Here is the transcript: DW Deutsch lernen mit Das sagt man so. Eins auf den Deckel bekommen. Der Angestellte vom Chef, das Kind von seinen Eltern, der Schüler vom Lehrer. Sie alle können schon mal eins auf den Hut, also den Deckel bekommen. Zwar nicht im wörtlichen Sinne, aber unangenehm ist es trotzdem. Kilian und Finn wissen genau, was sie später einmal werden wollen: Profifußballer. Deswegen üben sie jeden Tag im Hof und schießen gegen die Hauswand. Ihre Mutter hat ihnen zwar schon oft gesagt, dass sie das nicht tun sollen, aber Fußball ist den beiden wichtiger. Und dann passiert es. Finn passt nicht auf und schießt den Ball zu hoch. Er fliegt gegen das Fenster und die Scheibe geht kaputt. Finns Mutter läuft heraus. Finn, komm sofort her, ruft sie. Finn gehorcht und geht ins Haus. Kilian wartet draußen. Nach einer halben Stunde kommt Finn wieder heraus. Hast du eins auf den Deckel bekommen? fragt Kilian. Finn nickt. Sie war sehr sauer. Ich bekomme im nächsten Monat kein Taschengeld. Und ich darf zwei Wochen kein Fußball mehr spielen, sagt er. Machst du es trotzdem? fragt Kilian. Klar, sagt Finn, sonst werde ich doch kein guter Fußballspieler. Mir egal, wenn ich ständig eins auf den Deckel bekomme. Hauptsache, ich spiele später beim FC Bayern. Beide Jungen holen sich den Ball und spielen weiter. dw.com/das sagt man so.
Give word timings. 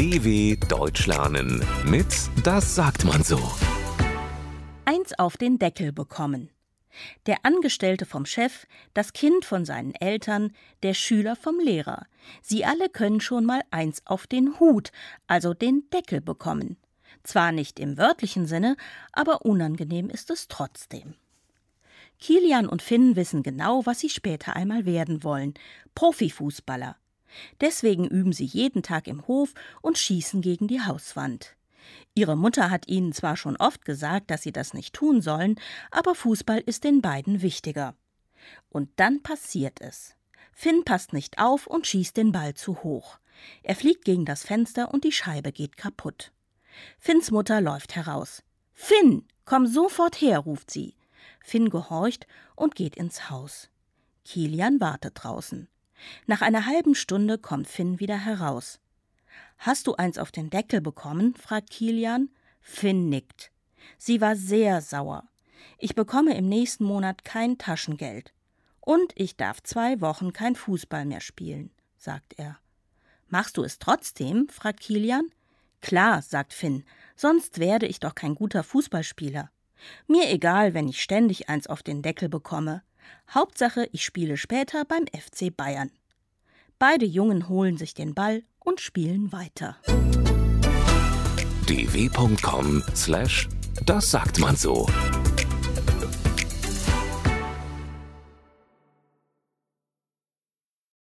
DW 0.00 0.56
Deutsch 0.66 1.06
lernen 1.06 1.62
mit 1.84 2.06
Das 2.42 2.74
sagt 2.74 3.04
man 3.04 3.22
so. 3.22 3.38
Eins 4.86 5.12
auf 5.18 5.36
den 5.36 5.58
Deckel 5.58 5.92
bekommen. 5.92 6.48
Der 7.26 7.44
Angestellte 7.44 8.06
vom 8.06 8.24
Chef, 8.24 8.66
das 8.94 9.12
Kind 9.12 9.44
von 9.44 9.66
seinen 9.66 9.94
Eltern, 9.94 10.54
der 10.82 10.94
Schüler 10.94 11.36
vom 11.36 11.60
Lehrer. 11.60 12.06
Sie 12.40 12.64
alle 12.64 12.88
können 12.88 13.20
schon 13.20 13.44
mal 13.44 13.60
eins 13.70 14.00
auf 14.06 14.26
den 14.26 14.58
Hut, 14.58 14.90
also 15.26 15.52
den 15.52 15.82
Deckel 15.92 16.22
bekommen. 16.22 16.78
Zwar 17.22 17.52
nicht 17.52 17.78
im 17.78 17.98
wörtlichen 17.98 18.46
Sinne, 18.46 18.78
aber 19.12 19.44
unangenehm 19.44 20.08
ist 20.08 20.30
es 20.30 20.48
trotzdem. 20.48 21.12
Kilian 22.18 22.70
und 22.70 22.80
Finn 22.80 23.16
wissen 23.16 23.42
genau, 23.42 23.84
was 23.84 24.00
sie 24.00 24.08
später 24.08 24.56
einmal 24.56 24.86
werden 24.86 25.22
wollen: 25.24 25.52
Profifußballer. 25.94 26.96
Deswegen 27.60 28.06
üben 28.06 28.32
sie 28.32 28.44
jeden 28.44 28.82
Tag 28.82 29.06
im 29.06 29.26
Hof 29.26 29.54
und 29.82 29.98
schießen 29.98 30.40
gegen 30.40 30.68
die 30.68 30.80
Hauswand. 30.80 31.56
Ihre 32.14 32.36
Mutter 32.36 32.70
hat 32.70 32.88
ihnen 32.88 33.12
zwar 33.12 33.36
schon 33.36 33.56
oft 33.56 33.84
gesagt, 33.84 34.30
dass 34.30 34.42
sie 34.42 34.52
das 34.52 34.74
nicht 34.74 34.94
tun 34.94 35.22
sollen, 35.22 35.56
aber 35.90 36.14
Fußball 36.14 36.60
ist 36.60 36.84
den 36.84 37.00
beiden 37.00 37.42
wichtiger. 37.42 37.94
Und 38.68 38.90
dann 38.96 39.22
passiert 39.22 39.80
es. 39.80 40.16
Finn 40.52 40.84
passt 40.84 41.12
nicht 41.12 41.38
auf 41.38 41.66
und 41.66 41.86
schießt 41.86 42.16
den 42.16 42.32
Ball 42.32 42.54
zu 42.54 42.82
hoch. 42.82 43.18
Er 43.62 43.76
fliegt 43.76 44.04
gegen 44.04 44.24
das 44.24 44.44
Fenster 44.44 44.92
und 44.92 45.04
die 45.04 45.12
Scheibe 45.12 45.52
geht 45.52 45.76
kaputt. 45.76 46.32
Finns 46.98 47.30
Mutter 47.30 47.60
läuft 47.60 47.96
heraus. 47.96 48.42
Finn, 48.72 49.26
komm 49.44 49.66
sofort 49.66 50.20
her, 50.20 50.40
ruft 50.40 50.70
sie. 50.70 50.96
Finn 51.42 51.70
gehorcht 51.70 52.26
und 52.56 52.74
geht 52.74 52.96
ins 52.96 53.30
Haus. 53.30 53.70
Kilian 54.24 54.80
wartet 54.80 55.12
draußen. 55.22 55.68
Nach 56.26 56.42
einer 56.42 56.66
halben 56.66 56.94
Stunde 56.94 57.38
kommt 57.38 57.68
Finn 57.68 58.00
wieder 58.00 58.18
heraus. 58.18 58.80
Hast 59.58 59.86
du 59.86 59.94
eins 59.94 60.18
auf 60.18 60.32
den 60.32 60.50
Deckel 60.50 60.80
bekommen? 60.80 61.34
fragt 61.34 61.70
Kilian. 61.70 62.30
Finn 62.60 63.08
nickt. 63.08 63.50
Sie 63.98 64.20
war 64.20 64.36
sehr 64.36 64.80
sauer. 64.80 65.28
Ich 65.78 65.94
bekomme 65.94 66.36
im 66.36 66.48
nächsten 66.48 66.84
Monat 66.84 67.24
kein 67.24 67.58
Taschengeld. 67.58 68.32
Und 68.80 69.12
ich 69.14 69.36
darf 69.36 69.62
zwei 69.62 70.00
Wochen 70.00 70.32
kein 70.32 70.56
Fußball 70.56 71.04
mehr 71.04 71.20
spielen, 71.20 71.70
sagt 71.96 72.38
er. 72.38 72.58
Machst 73.28 73.56
du 73.56 73.62
es 73.62 73.78
trotzdem? 73.78 74.48
fragt 74.48 74.80
Kilian. 74.80 75.30
Klar, 75.80 76.22
sagt 76.22 76.52
Finn, 76.52 76.84
sonst 77.16 77.58
werde 77.58 77.86
ich 77.86 78.00
doch 78.00 78.14
kein 78.14 78.34
guter 78.34 78.62
Fußballspieler. 78.62 79.50
Mir 80.06 80.30
egal, 80.30 80.74
wenn 80.74 80.88
ich 80.88 81.02
ständig 81.02 81.48
eins 81.48 81.66
auf 81.66 81.82
den 81.82 82.02
Deckel 82.02 82.28
bekomme. 82.28 82.82
Hauptsache, 83.32 83.88
ich 83.92 84.04
spiele 84.04 84.36
später 84.36 84.84
beim 84.84 85.06
FC 85.06 85.56
Bayern. 85.56 85.90
Beide 86.78 87.06
Jungen 87.06 87.48
holen 87.48 87.76
sich 87.76 87.94
den 87.94 88.14
Ball 88.14 88.42
und 88.58 88.80
spielen 88.80 89.32
weiter. 89.32 89.76
dw.com/das 91.66 93.00
sagt 94.10 94.38
man 94.38 94.56
so. 94.56 94.86